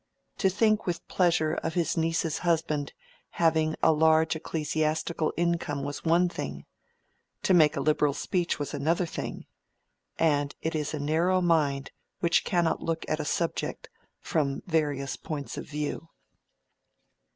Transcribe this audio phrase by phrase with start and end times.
[0.39, 2.93] To think with pleasure of his niece's husband
[3.33, 9.45] having a large ecclesiastical income was one thing—to make a Liberal speech was another thing;
[10.17, 15.55] and it is a narrow mind which cannot look at a subject from various points
[15.55, 16.09] of view.